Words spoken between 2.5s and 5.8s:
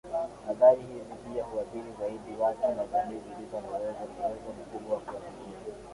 na jamii zilizo na uwezo mkubwa wa kuathiriwa